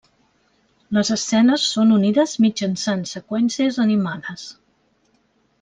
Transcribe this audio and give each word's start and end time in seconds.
Les 0.97 1.11
escenes 1.15 1.67
són 1.75 1.93
unides 1.97 2.33
mitjançant 2.47 3.07
seqüències 3.13 3.81
animades. 3.87 4.49